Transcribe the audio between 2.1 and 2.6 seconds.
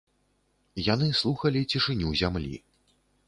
зямлі.